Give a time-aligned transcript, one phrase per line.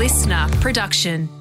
[0.00, 1.39] LiSTNR production.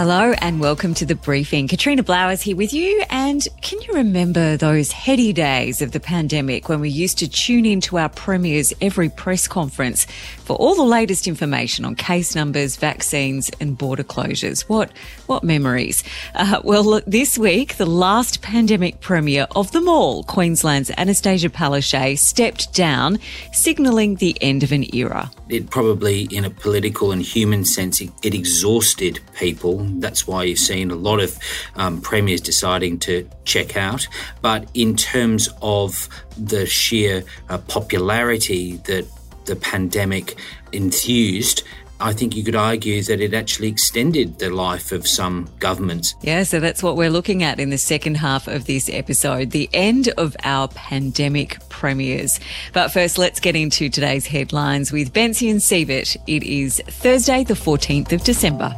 [0.00, 1.66] Hello and welcome to the briefing.
[1.66, 3.02] Katrina Blowers here with you.
[3.10, 7.66] And can you remember those heady days of the pandemic when we used to tune
[7.66, 13.50] into our premiers every press conference for all the latest information on case numbers, vaccines,
[13.58, 14.60] and border closures?
[14.68, 14.92] What
[15.26, 16.04] what memories?
[16.32, 22.20] Uh, well, look, this week the last pandemic premier of them all, Queensland's Anastasia Palaszczuk,
[22.20, 23.18] stepped down,
[23.52, 25.28] signalling the end of an era.
[25.48, 30.58] It probably, in a political and human sense, it, it exhausted people that's why you've
[30.58, 31.38] seen a lot of
[31.76, 34.06] um, premiers deciding to check out.
[34.42, 39.06] But in terms of the sheer uh, popularity that
[39.46, 40.38] the pandemic
[40.72, 41.62] enthused,
[42.00, 46.14] I think you could argue that it actually extended the life of some governments.
[46.22, 49.68] Yeah, so that's what we're looking at in the second half of this episode the
[49.72, 52.38] end of our pandemic premiers.
[52.72, 56.16] But first, let's get into today's headlines with Bension Siebert.
[56.26, 58.74] It is Thursday, the 14th of December.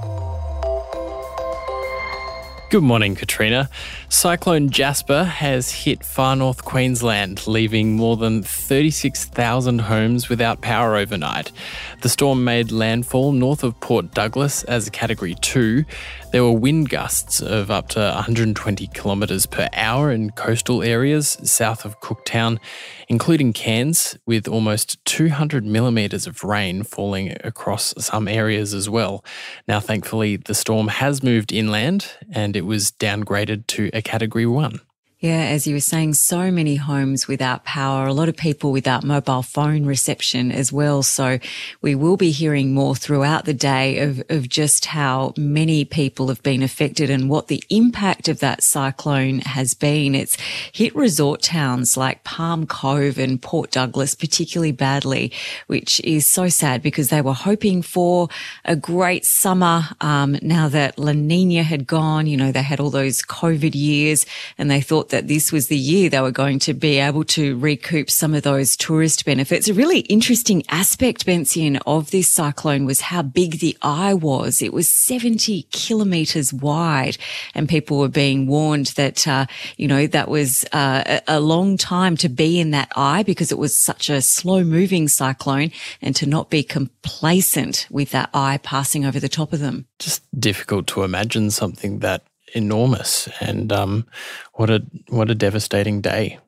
[2.71, 3.69] Good morning, Katrina.
[4.09, 11.51] Cyclone Jasper has hit far north Queensland, leaving more than 36,000 homes without power overnight.
[12.03, 15.85] The storm made landfall north of Port Douglas as a Category 2.
[16.33, 21.85] There were wind gusts of up to 120 kilometres per hour in coastal areas south
[21.85, 22.61] of Cooktown,
[23.09, 29.25] including Cairns, with almost 200 millimetres of rain falling across some areas as well.
[29.67, 34.81] Now, thankfully, the storm has moved inland and it was downgraded to a Category 1.
[35.21, 39.05] Yeah, as you were saying, so many homes without power, a lot of people without
[39.05, 41.03] mobile phone reception as well.
[41.03, 41.39] So
[41.83, 46.43] we will be hearing more throughout the day of, of just how many people have
[46.43, 50.15] been affected and what the impact of that cyclone has been.
[50.15, 50.39] It's
[50.73, 55.33] hit resort towns like Palm Cove and Port Douglas particularly badly,
[55.67, 58.29] which is so sad because they were hoping for
[58.65, 59.83] a great summer.
[60.01, 64.25] Um, now that La Nina had gone, you know, they had all those COVID years
[64.57, 67.57] and they thought that this was the year they were going to be able to
[67.59, 69.69] recoup some of those tourist benefits.
[69.69, 74.63] A really interesting aspect, Bension, of this cyclone was how big the eye was.
[74.63, 77.19] It was 70 kilometres wide
[77.55, 82.17] and people were being warned that, uh, you know, that was uh, a long time
[82.19, 85.71] to be in that eye because it was such a slow moving cyclone
[86.01, 89.87] and to not be complacent with that eye passing over the top of them.
[89.99, 92.23] Just difficult to imagine something that
[92.55, 94.07] enormous, and um,
[94.55, 96.39] what a what a devastating day.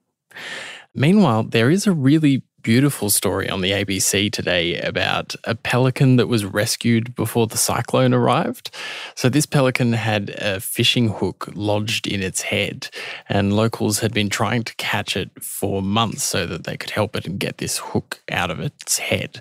[0.95, 6.29] Meanwhile, there is a really beautiful story on the ABC today about a pelican that
[6.29, 8.71] was rescued before the cyclone arrived.
[9.15, 12.89] So, this pelican had a fishing hook lodged in its head,
[13.29, 17.17] and locals had been trying to catch it for months so that they could help
[17.17, 19.41] it and get this hook out of its head.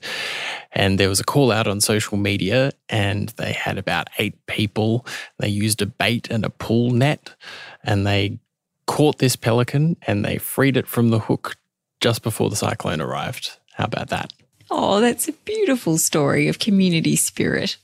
[0.72, 5.06] And there was a call out on social media, and they had about eight people.
[5.38, 7.36] They used a bait and a pull net,
[7.84, 8.40] and they
[8.88, 11.56] caught this pelican and they freed it from the hook
[12.02, 13.58] just before the cyclone arrived.
[13.76, 14.34] How about that?
[14.70, 17.78] Oh, that's a beautiful story of community spirit.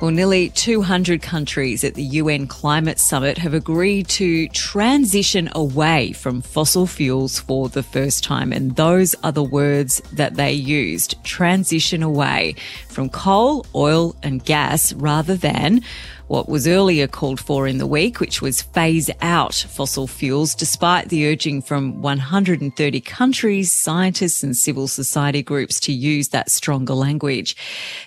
[0.00, 6.40] Well, nearly 200 countries at the UN Climate Summit have agreed to transition away from
[6.40, 8.50] fossil fuels for the first time.
[8.50, 12.54] And those are the words that they used transition away
[12.88, 15.82] from coal, oil, and gas rather than
[16.30, 21.08] what was earlier called for in the week, which was phase out fossil fuels, despite
[21.08, 27.56] the urging from 130 countries, scientists and civil society groups to use that stronger language.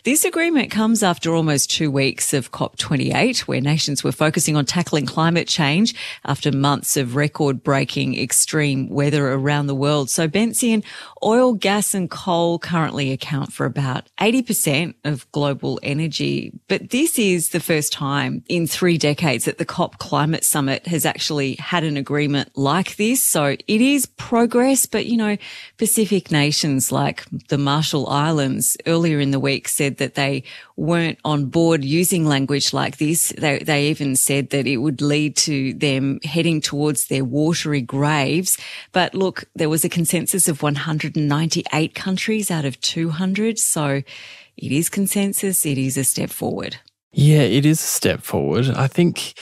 [0.06, 5.06] This agreement comes after almost two weeks of COP28, where nations were focusing on tackling
[5.06, 10.10] climate change after months of record breaking extreme weather around the world.
[10.10, 10.82] So Bension,
[11.22, 16.54] oil, gas and coal currently account for about 80% of global energy.
[16.70, 20.86] But this is the first time time in three decades that the COP Climate Summit
[20.88, 23.24] has actually had an agreement like this.
[23.24, 25.38] So it is progress, but you know,
[25.78, 30.44] Pacific nations like the Marshall Islands earlier in the week said that they
[30.76, 33.34] weren't on board using language like this.
[33.38, 38.58] They, they even said that it would lead to them heading towards their watery graves.
[38.92, 43.58] But look, there was a consensus of 198 countries out of 200.
[43.60, 44.04] So
[44.58, 45.66] it is consensus.
[45.66, 46.78] It is a step forward.
[47.14, 48.70] Yeah, it is a step forward.
[48.70, 49.40] I think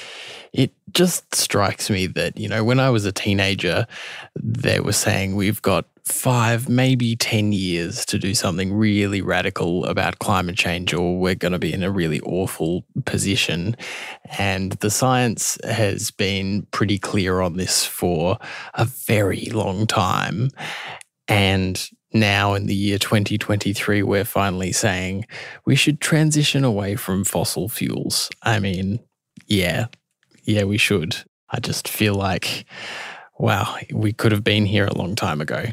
[0.52, 3.88] it just strikes me that, you know, when I was a teenager,
[4.36, 10.20] they were saying we've got five, maybe 10 years to do something really radical about
[10.20, 13.78] climate change, or we're going to be in a really awful position.
[14.38, 18.38] And the science has been pretty clear on this for
[18.74, 20.50] a very long time.
[21.30, 25.26] And now in the year 2023, we're finally saying
[25.66, 28.30] we should transition away from fossil fuels.
[28.44, 29.00] I mean,
[29.48, 29.88] yeah,
[30.44, 31.16] yeah, we should.
[31.50, 32.66] I just feel like,
[33.38, 35.66] wow, we could have been here a long time ago.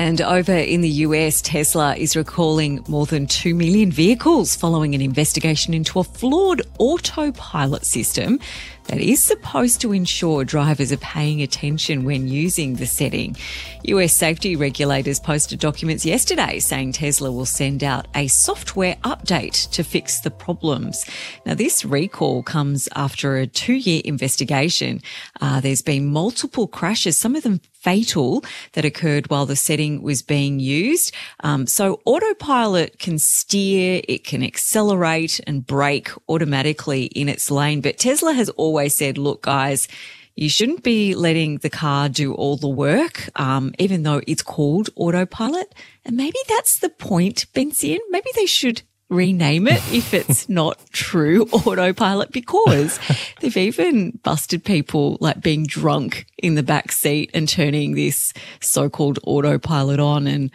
[0.00, 5.00] And over in the US, Tesla is recalling more than 2 million vehicles following an
[5.00, 8.38] investigation into a flawed autopilot system
[8.88, 13.36] that is supposed to ensure drivers are paying attention when using the setting.
[13.84, 19.84] US safety regulators posted documents yesterday saying Tesla will send out a software update to
[19.84, 21.04] fix the problems.
[21.46, 25.00] Now, this recall comes after a two year investigation.
[25.40, 30.20] Uh, there's been multiple crashes, some of them fatal that occurred while the setting was
[30.20, 31.14] being used.
[31.40, 37.80] Um, so autopilot can steer, it can accelerate and brake automatically in its lane.
[37.80, 39.88] But Tesla has always said, look, guys,
[40.36, 44.88] you shouldn't be letting the car do all the work, um, even though it's called
[44.94, 45.74] autopilot.
[46.04, 47.98] And maybe that's the point, Bension.
[48.10, 53.00] Maybe they should rename it if it's not true autopilot because
[53.40, 59.18] they've even busted people like being drunk in the back seat and turning this so-called
[59.24, 60.52] autopilot on and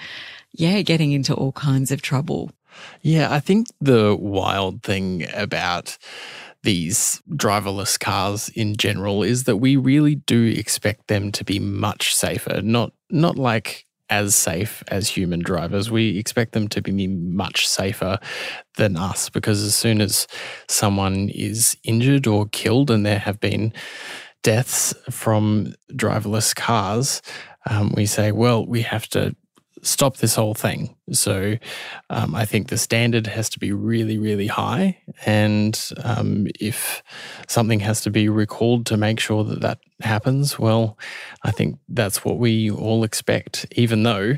[0.54, 2.52] yeah, getting into all kinds of trouble.
[3.02, 5.98] Yeah, I think the wild thing about
[6.64, 12.16] these driverless cars in general is that we really do expect them to be much
[12.16, 15.92] safer, not not like as safe as human drivers.
[15.92, 18.20] We expect them to be much safer
[18.78, 20.28] than us because as soon as
[20.68, 23.74] someone is injured or killed, and there have been
[24.42, 27.22] deaths from driverless cars,
[27.70, 29.36] um, we say, well, we have to
[29.84, 30.96] stop this whole thing.
[31.12, 31.58] So
[32.10, 34.98] um, I think the standard has to be really, really high.
[35.26, 37.04] And um, if
[37.48, 40.98] something has to be recalled to make sure that that happens, well,
[41.44, 44.38] I think that's what we all expect, even though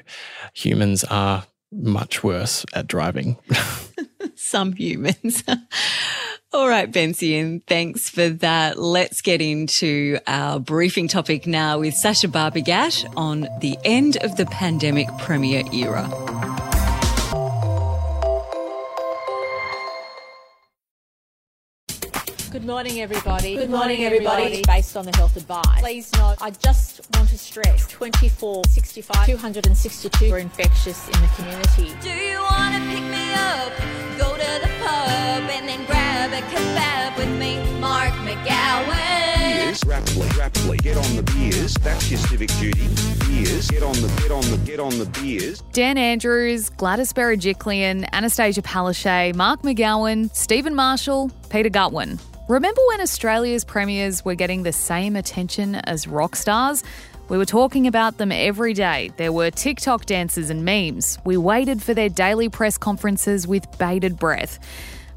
[0.53, 3.37] humans are much worse at driving.
[4.35, 5.43] Some humans.
[6.53, 8.79] All right, Bension, thanks for that.
[8.79, 14.37] Let's get into our briefing topic now with Sacha Barbour Gatt on the end of
[14.37, 16.44] the pandemic premier era.
[22.55, 23.57] Good morning, everybody.
[23.57, 24.63] Good morning, everybody.
[24.65, 30.31] Based on the health advice, please note I just want to stress 24, 65, 262
[30.31, 31.93] are infectious in the community.
[32.01, 33.73] Do you want to pick me up?
[34.17, 39.65] Go to the pub and then grab a kebab with me, Mark McGowan.
[39.65, 41.73] Beers, rapidly, rapidly, get on the beers.
[41.73, 42.87] That's your civic duty.
[43.27, 45.61] Beers, get on the, get on the, get on the beers.
[45.73, 52.17] Dan Andrews, Gladys Berejiklian, Anastasia Palaszczuk, Mark McGowan, Stephen Marshall, Peter Gutwein.
[52.47, 56.83] Remember when Australia's premiers were getting the same attention as rock stars?
[57.27, 59.11] We were talking about them every day.
[59.17, 61.17] There were TikTok dances and memes.
[61.25, 64.59] We waited for their daily press conferences with bated breath.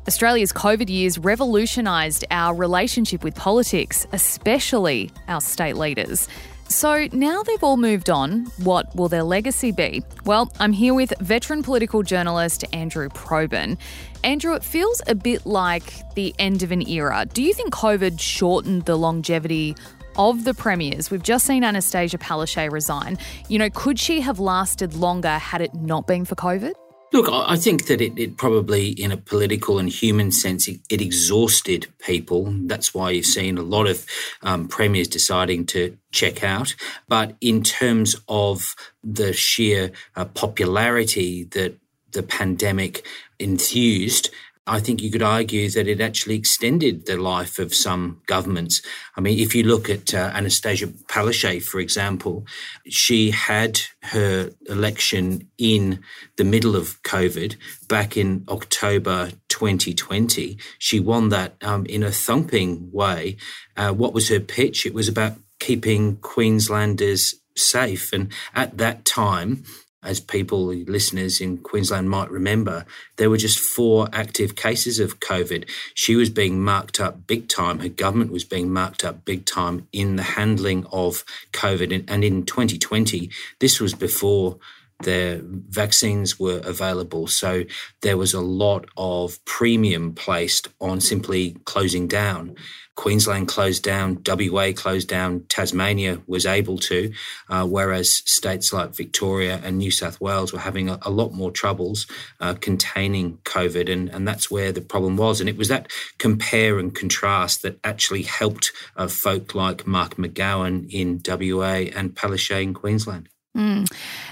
[0.07, 6.31] Australia's COVID years revolutionised our relationship with politics, especially our state leaders.
[6.69, 10.03] So now they've all moved on, what will their legacy be?
[10.27, 13.79] Well, I'm here with veteran political journalist Andrew Probyn.
[14.25, 17.27] Andrew, it feels a bit like the end of an era.
[17.33, 19.77] Do you think COVID shortened the longevity
[20.17, 21.11] of the premiers?
[21.11, 23.19] We've just seen Anastasia Palaszczuk resign.
[23.49, 26.73] You know, could she have lasted longer had it not been for COVID?
[27.11, 31.01] Look, I think that it, it, probably, in a political and human sense, it, it,
[31.01, 32.53] exhausted people.
[32.67, 34.05] That's why you've seen a lot of
[34.43, 36.75] um, premiers deciding to check out.
[37.09, 41.79] But in terms of the sheer uh, popularity that
[42.13, 43.07] the pandemic
[43.39, 44.31] enthused,
[44.69, 48.83] I think you could argue that it actually extended the life of some governments.
[49.17, 52.47] I mean, if you look at uh, Anastasia Palaszczuk, for example,
[52.87, 56.01] she had her election in
[56.37, 57.57] the middle of COVID
[57.89, 60.59] back in October 2020.
[60.79, 63.39] She won that um, in a thumping way.
[63.77, 64.85] Uh, what was her pitch?
[64.85, 68.13] It was about keeping Queenslanders safe.
[68.13, 69.65] And at that time,
[70.03, 72.87] as people, listeners in Queensland might remember,
[73.17, 75.69] there were just four active cases of COVID.
[75.95, 77.81] She was being marked up big time.
[77.81, 82.05] Her government was being marked up big time in the handling of COVID.
[82.09, 84.59] And in 2020, this was before
[85.03, 87.27] the vaccines were available.
[87.27, 87.65] So
[88.03, 92.57] there was a lot of premium placed on simply closing down.
[92.99, 97.13] Queensland closed down, WA closed down, Tasmania was able to,
[97.49, 101.53] uh, whereas states like Victoria and New South Wales were having a, a lot more
[101.53, 102.09] troubles
[102.41, 103.89] uh, containing COVID.
[103.89, 105.39] And, and that's where the problem was.
[105.39, 110.91] And it was that compare and contrast that actually helped uh, folk like Mark McGowan
[110.91, 113.29] in WA and Palaszczuk in Queensland.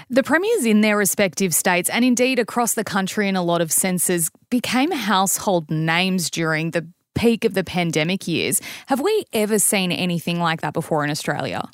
[0.09, 3.71] The premiers in their respective states, and indeed across the country in a lot of
[3.71, 8.61] senses, became household names during the peak of the pandemic years.
[8.87, 11.69] Have we ever seen anything like that before in Australia?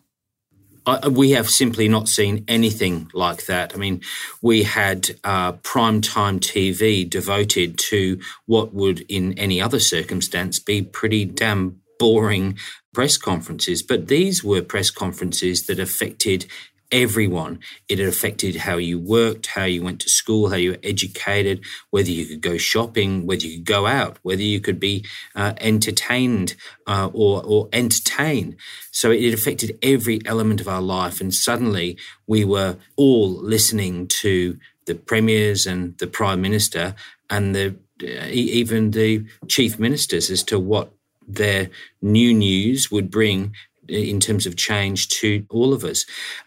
[0.86, 3.74] I, we have simply not seen anything like that.
[3.74, 4.02] I mean,
[4.42, 10.82] we had uh, prime time TV devoted to what would, in any other circumstance, be
[10.82, 12.58] pretty damn boring
[12.94, 13.82] press conferences.
[13.82, 16.46] But these were press conferences that affected
[16.94, 17.60] everyone.
[17.90, 21.66] It had affected how you worked, how you went to school, how you were educated,
[21.90, 25.04] whether you could go shopping, whether you could go out, whether you could be
[25.36, 26.56] uh, entertained
[26.88, 28.56] uh, or, or entertain.
[28.92, 31.20] So it affected every element of our life.
[31.20, 31.98] And suddenly
[32.28, 36.96] we were all listening to the premiers and the prime minister
[37.30, 40.92] and the uh, even the chief ministers as to what
[41.28, 41.70] their
[42.02, 43.56] new news would bring
[43.88, 46.06] in terms of change to all of us.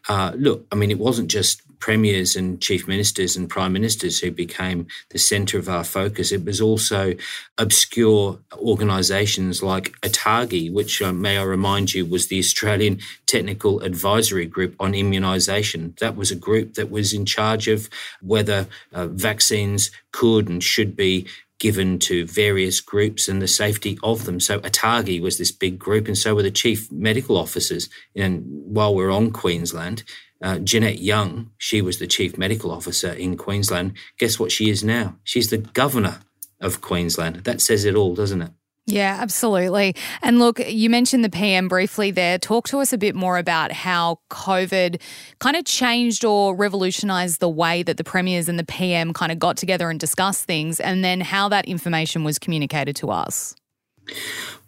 [0.09, 4.31] Uh, look, I mean, it wasn't just premiers and chief ministers and prime ministers who
[4.31, 6.33] became the centre of our focus.
[6.33, 7.15] It was also
[7.59, 14.47] obscure organisations like ATAGI, which, uh, may I remind you, was the Australian Technical Advisory
[14.47, 15.99] Group on Immunisation.
[15.99, 17.89] That was a group that was in charge of
[18.21, 21.27] whether uh, vaccines could and should be
[21.59, 24.41] given to various groups and the safety of them.
[24.41, 27.89] So ATAGI was this big group, and so were the chief medical officers.
[28.15, 30.03] And while we're on Queensland,
[30.43, 33.95] uh, Jeanette Young, she was the chief medical officer in Queensland.
[34.19, 35.17] Guess what she is now?
[35.25, 36.21] She's the governor
[36.61, 37.37] of Queensland.
[37.45, 38.51] That says it all, doesn't it?
[38.89, 39.97] Yeah, absolutely.
[40.23, 42.39] And look, you mentioned the PM briefly there.
[42.39, 45.01] Talk to us a bit more about how COVID
[45.41, 49.41] kind of changed or revolutionized the way that the premiers and the PM kind of
[49.41, 53.57] got together and discussed things, and then how that information was communicated to us.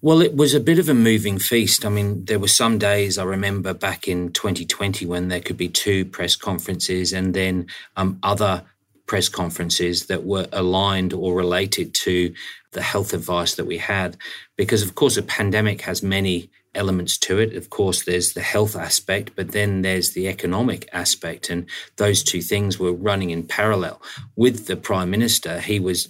[0.00, 1.84] Well, it was a bit of a moving feast.
[1.84, 5.68] I mean, there were some days I remember back in 2020 when there could be
[5.68, 8.64] two press conferences and then um, other
[9.08, 12.32] press conferences that were aligned or related to
[12.72, 14.16] the health advice that we had.
[14.56, 17.56] Because, of course, a pandemic has many elements to it.
[17.56, 21.50] Of course, there's the health aspect, but then there's the economic aspect.
[21.50, 24.00] And those two things were running in parallel.
[24.36, 26.08] With the Prime Minister, he was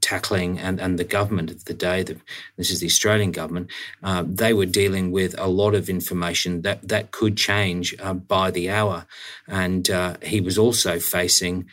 [0.00, 2.16] tackling, and, and the government of the day, the,
[2.56, 3.70] this is the Australian government,
[4.02, 8.50] uh, they were dealing with a lot of information that, that could change uh, by
[8.50, 9.06] the hour.
[9.48, 11.66] And uh, he was also facing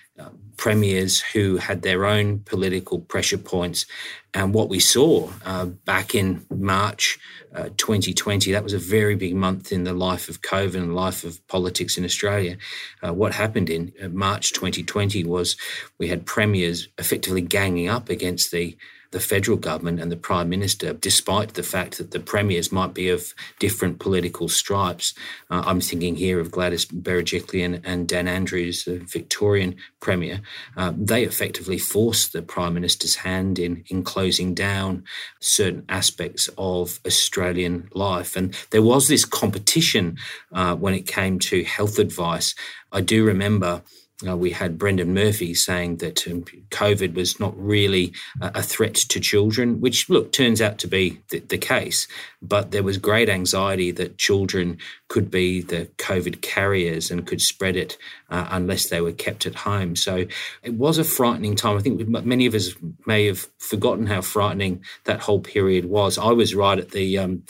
[0.58, 3.86] premiers who had their own political pressure points.
[4.34, 7.20] And what we saw uh, back in March
[7.54, 11.24] uh, 2020, that was a very big month in the life of COVID and life
[11.24, 12.58] of politics in Australia.
[13.06, 15.58] Uh, what happened in uh, March 2020 was
[16.00, 18.78] we had premiers effectively ganging up against the
[19.14, 23.10] the federal government and the prime minister, despite the fact that the premiers might be
[23.10, 25.14] of different political stripes.
[25.50, 30.42] Uh, I'm thinking here of Gladys Berejiklian and Dan Andrews, the Victorian premier.
[30.76, 35.04] Uh, they effectively forced the prime minister's hand in in closing down
[35.40, 40.18] certain aspects of Australian life, and there was this competition
[40.52, 42.56] uh, when it came to health advice.
[42.92, 43.84] I do remember
[44.28, 49.20] uh, we had Brendan Murphy saying that um, COVID was not really a, threat to
[49.20, 52.08] children, which, look, turns out to be the, the, case.
[52.42, 54.78] But there was great anxiety that children
[55.08, 57.98] could be the COVID carriers and could spread it
[58.30, 59.96] uh, unless they were kept at home.
[59.96, 60.26] So
[60.64, 61.78] it was a frightening time.
[61.78, 62.74] I think many of us
[63.06, 66.18] may have forgotten how frightening that whole period was.
[66.18, 67.44] I was right at the um,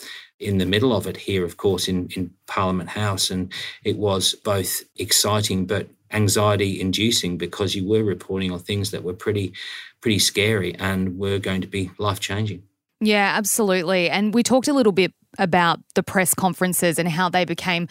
[0.44, 3.30] in the middle of it here, of course, in, in Parliament House.
[3.30, 3.52] And
[3.82, 9.12] it was both exciting but anxiety inducing because you were reporting on things that were
[9.12, 9.52] pretty
[10.00, 12.62] pretty scary and were going to be life changing.
[13.00, 14.08] Yeah, absolutely.
[14.08, 17.88] And we talked a little bit about the press conferences and how they became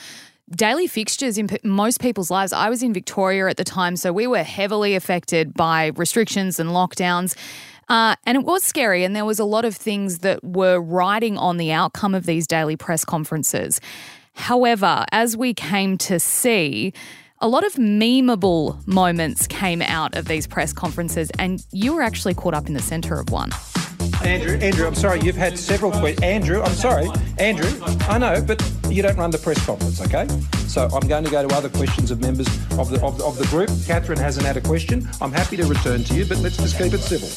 [0.55, 2.53] daily fixtures in most people's lives.
[2.53, 6.69] I was in Victoria at the time, so we were heavily affected by restrictions and
[6.69, 7.35] lockdowns.
[7.89, 11.37] Uh, and it was scary, and there was a lot of things that were riding
[11.37, 13.81] on the outcome of these daily press conferences.
[14.35, 16.93] However, as we came to see,
[17.43, 22.33] a lot of memeable moments came out of these press conferences, and you were actually
[22.33, 23.51] caught up in the centre of one.
[24.23, 26.23] Andrew, Andrew, I'm sorry, you've had several questions.
[26.23, 27.09] Andrew, I'm sorry,
[27.39, 27.69] Andrew,
[28.07, 30.25] I know, but you don't run the press conference, okay?
[30.67, 32.47] So I'm going to go to other questions of members
[32.79, 33.69] of the of the, of the group.
[33.85, 35.05] Catherine hasn't had a question.
[35.19, 37.27] I'm happy to return to you, but let's just keep it civil.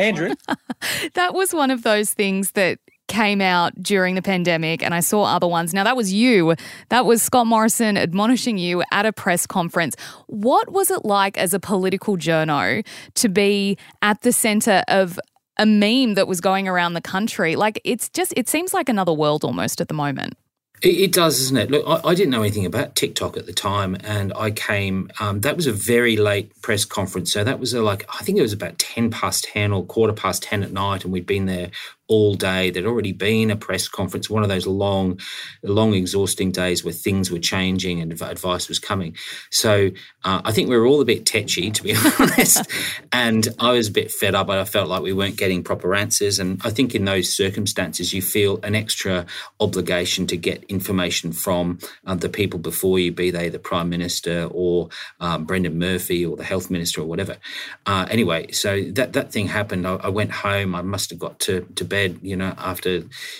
[0.00, 0.36] Andrew,
[1.14, 5.24] that was one of those things that came out during the pandemic and I saw
[5.24, 5.74] other ones.
[5.74, 6.54] Now, that was you.
[6.90, 9.96] That was Scott Morrison admonishing you at a press conference.
[10.26, 15.18] What was it like as a political journo to be at the center of
[15.56, 17.56] a meme that was going around the country?
[17.56, 20.34] Like, it's just, it seems like another world almost at the moment.
[20.80, 21.70] It, does, isn't it?
[21.72, 25.10] Look, I, I, didn't know anything about TikTok at the time, and I came.
[25.18, 28.38] Um, that was a very late press conference, so that was a, like I think
[28.38, 31.46] it was about ten past ten or quarter past ten at night, and we'd been
[31.46, 31.72] there
[32.08, 32.70] all day.
[32.70, 35.20] There'd already been a press conference, one of those long,
[35.62, 39.14] long, exhausting days where things were changing and advice was coming.
[39.50, 39.90] So
[40.24, 42.66] uh, I think we were all a bit tetchy, to be honest.
[43.12, 44.48] and I was a bit fed up.
[44.48, 46.38] I felt like we weren't getting proper answers.
[46.38, 49.26] And I think in those circumstances, you feel an extra
[49.60, 54.48] obligation to get information from uh, the people before you, be they the Prime Minister
[54.50, 54.88] or
[55.20, 57.36] um, Brendan Murphy or the Health Minister or whatever.
[57.84, 59.86] Uh, anyway, so that, that thing happened.
[59.86, 60.74] I, I went home.
[60.74, 62.92] I must have got to, to bed bed, you know, after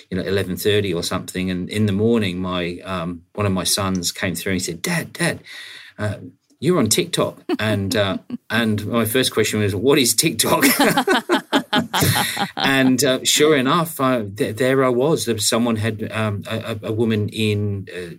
[0.09, 1.45] you know eleven thirty or something.
[1.51, 2.63] And in the morning, my
[2.93, 5.39] um, one of my sons came through and he said, "Dad, Dad."
[5.97, 6.17] Uh,
[6.61, 8.17] you're on TikTok, and uh,
[8.49, 10.65] and my first question was, "What is TikTok?"
[12.57, 15.29] and uh, sure enough, uh, th- there I was.
[15.47, 18.15] Someone had um, a, a, woman in uh,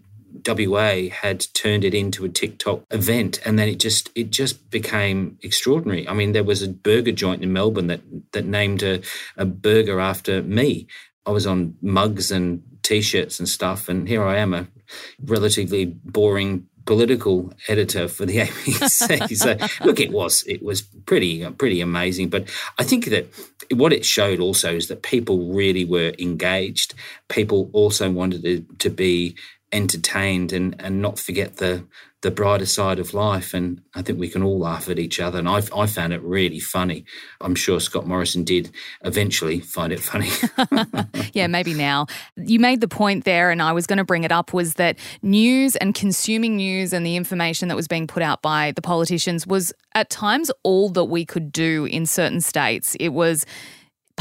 [0.47, 5.39] WA had turned it into a TikTok event, and then it just it just became
[5.43, 6.09] extraordinary.
[6.09, 8.01] I mean, there was a burger joint in Melbourne that
[8.33, 9.03] that named a,
[9.37, 10.87] a burger after me.
[11.27, 14.67] I was on mugs and t-shirts and stuff, and here I am, a
[15.23, 19.37] relatively boring political editor for the ABC.
[19.37, 22.29] so look, it was it was pretty pretty amazing.
[22.29, 23.27] But I think that
[23.73, 26.95] what it showed also is that people really were engaged.
[27.29, 29.37] People also wanted to, to be
[29.73, 31.85] entertained and and not forget the
[32.23, 33.55] the brighter side of life.
[33.55, 35.39] And I think we can all laugh at each other.
[35.39, 37.05] And I I found it really funny.
[37.41, 38.71] I'm sure Scott Morrison did
[39.05, 40.31] eventually find it funny.
[41.33, 42.07] Yeah maybe now.
[42.37, 44.99] You made the point there and I was going to bring it up was that
[45.23, 49.47] news and consuming news and the information that was being put out by the politicians
[49.47, 52.97] was at times all that we could do in certain states.
[52.99, 53.47] It was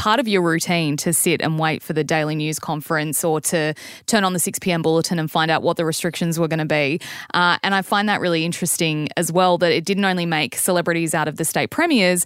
[0.00, 3.74] part of your routine to sit and wait for the daily news conference or to
[4.06, 4.80] turn on the 6 p.m.
[4.80, 6.98] bulletin and find out what the restrictions were going to be.
[7.34, 11.12] Uh, and I find that really interesting as well that it didn't only make celebrities
[11.14, 12.24] out of the state premiers.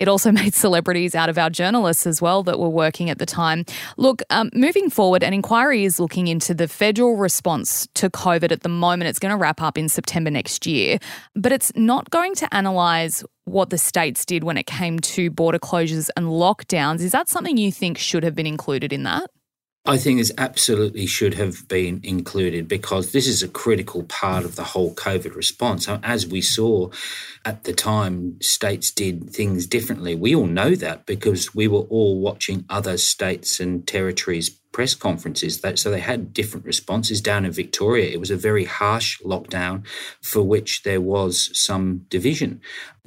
[0.00, 3.26] It also made celebrities out of our journalists as well that were working at the
[3.26, 3.64] time.
[3.96, 8.62] Look, um, moving forward, an inquiry is looking into the federal response to COVID at
[8.62, 9.08] the moment.
[9.08, 10.98] It's going to wrap up in September next year,
[11.36, 15.58] but it's not going to analyse what the states did when it came to border
[15.58, 17.00] closures and lockdowns.
[17.00, 19.30] Is that something you think should have been included in that?
[19.86, 24.54] I think this absolutely should have been included because this is a critical part of
[24.54, 25.88] the whole COVID response.
[25.88, 26.90] As we saw
[27.46, 30.14] at the time, states did things differently.
[30.14, 35.62] We all know that because we were all watching other states and territories press conferences.
[35.62, 37.22] That so they had different responses.
[37.22, 39.86] Down in Victoria, it was a very harsh lockdown
[40.20, 42.60] for which there was some division.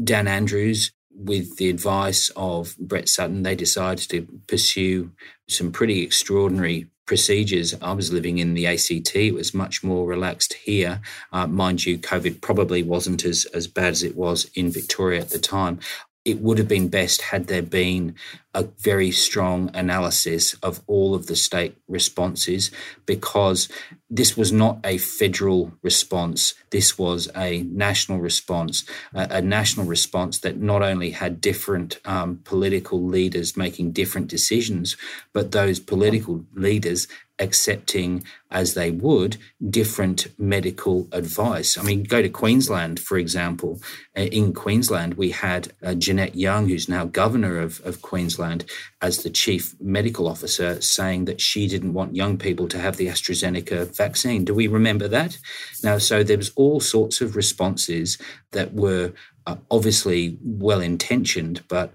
[0.04, 5.12] Dan Andrews, with the advice of Brett Sutton, they decided to pursue
[5.48, 7.76] some pretty extraordinary procedures.
[7.82, 11.02] I was living in the ACT, it was much more relaxed here.
[11.32, 15.30] Uh, mind you, COVID probably wasn't as, as bad as it was in Victoria at
[15.30, 15.80] the time
[16.26, 18.16] it would have been best had there been
[18.54, 22.72] a very strong analysis of all of the state responses
[23.06, 23.68] because
[24.10, 26.54] this was not a federal response.
[26.70, 32.40] This was a national response, a, a national response that not only had different um,
[32.44, 34.96] political leaders making different decisions,
[35.34, 37.08] but those political leaders
[37.40, 39.38] accepting as they would
[39.70, 41.78] different medical advice.
[41.78, 43.82] I mean, go to Queensland, for example.
[44.16, 48.66] Uh, in Queensland, we had uh, Jeanette Young, who's now governor of, of Queensland,
[49.02, 53.08] as the chief medical officer, saying that she didn't want young people to have the
[53.08, 54.46] AstraZeneca vaccine.
[54.46, 55.38] Do we remember that?
[55.84, 58.20] Now, so there was all sorts of responses
[58.52, 59.14] that were
[59.48, 61.94] uh, obviously well intentioned, but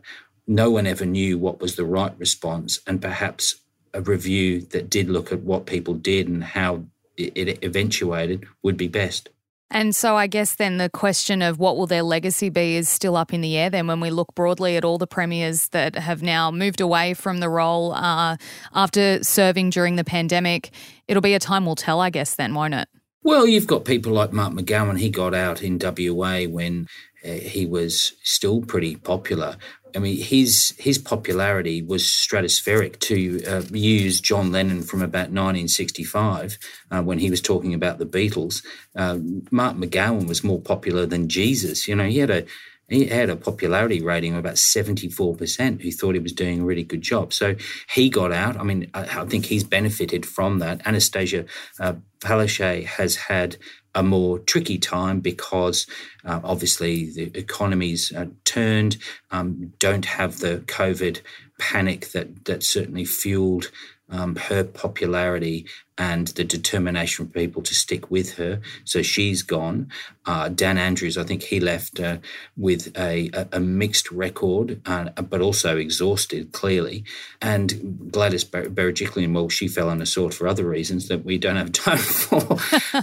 [0.49, 3.61] no one ever knew what was the right response, and perhaps
[3.99, 6.85] a review that did look at what people did and how
[7.17, 9.29] it eventuated would be best.
[9.71, 13.17] And so I guess then the question of what will their legacy be is still
[13.17, 13.69] up in the air.
[13.69, 17.39] Then when we look broadly at all the premiers that have now moved away from
[17.39, 18.37] the role uh,
[18.73, 20.71] after serving during the pandemic,
[21.07, 22.89] it'll be a time will tell, I guess, then, won't it?
[23.23, 24.99] Well, you've got people like Mark McGowan.
[24.99, 26.87] He got out in WA when
[27.23, 29.57] uh, he was still pretty popular.
[29.95, 32.99] I mean, his his popularity was stratospheric.
[33.01, 36.59] To uh, use John Lennon from about 1965,
[36.91, 38.65] uh, when he was talking about the Beatles,
[38.97, 39.19] uh,
[39.51, 41.89] Mark McGowan was more popular than Jesus.
[41.89, 42.45] You know, he had a
[42.89, 46.85] he had a popularity rating of about 74% who thought he was doing a really
[46.85, 47.35] good job.
[47.35, 47.55] So
[47.91, 48.57] he got out.
[48.57, 50.87] I mean, I, I think he's benefited from that.
[50.87, 51.45] Anastasia
[51.79, 53.57] uh, Palaszczuk has had
[53.95, 55.87] a more tricky time because
[56.25, 58.13] uh, obviously the economies
[58.45, 58.97] turned,
[59.31, 61.21] um, don't have the COVID
[61.59, 63.71] panic that that certainly fueled
[64.11, 65.67] um, her popularity
[65.99, 68.61] and the determination for people to stick with her.
[68.85, 69.91] So she's gone.
[70.25, 72.19] Uh, Dan Andrews, I think he left uh,
[72.57, 77.03] with a, a, a, mixed record, uh, but also exhausted, clearly.
[77.41, 81.39] And Gladys Ber- Berejiklian, well, she fell on a sword for other reasons that we
[81.39, 82.59] don't have time for.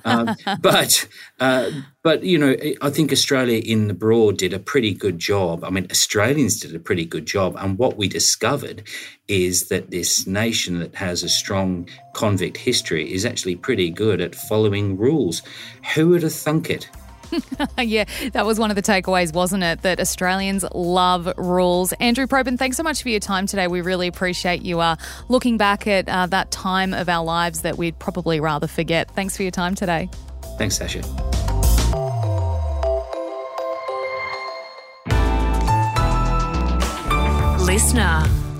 [0.05, 1.07] um, but,
[1.39, 1.71] uh,
[2.03, 5.63] but, you know, I think Australia in the broad did a pretty good job.
[5.63, 7.55] I mean, Australians did a pretty good job.
[7.57, 8.83] And what we discovered
[9.27, 14.33] is that this nation that has a strong convict history is actually pretty good at
[14.33, 15.43] following rules.
[15.93, 16.89] Who would have thunk it?
[17.77, 19.81] yeah, that was one of the takeaways, wasn't it?
[19.81, 21.91] That Australians love rules.
[21.93, 23.67] Andrew Probyn, thanks so much for your time today.
[23.67, 24.95] We really appreciate you uh,
[25.27, 29.11] looking back at uh, that time of our lives that we'd probably rather forget.
[29.11, 30.09] Thanks for your time today.
[30.57, 31.01] Thanks, Sacha.
[37.65, 38.54] LiSTNR.